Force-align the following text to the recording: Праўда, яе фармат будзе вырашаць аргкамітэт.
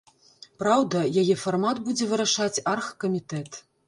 Праўда, 0.61 1.01
яе 1.23 1.35
фармат 1.41 1.81
будзе 1.89 2.07
вырашаць 2.13 2.61
аргкамітэт. 2.73 3.61